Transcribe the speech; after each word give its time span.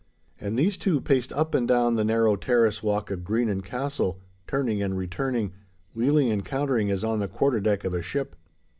And 0.39 0.57
these 0.57 0.77
two 0.79 0.99
paced 0.99 1.31
up 1.33 1.53
and 1.53 1.67
down 1.67 1.93
the 1.93 2.03
narrow 2.03 2.35
terrace 2.35 2.81
walk 2.81 3.11
of 3.11 3.23
Greenan 3.23 3.63
Castle, 3.63 4.19
turning 4.47 4.81
and 4.81 4.97
returning, 4.97 5.53
wheeling 5.93 6.31
and 6.31 6.43
countering 6.43 6.89
as 6.89 7.03
on 7.03 7.19
the 7.19 7.27
quarterdeck 7.27 7.83
of 7.83 7.93
a 7.93 8.01
ship. 8.01 8.35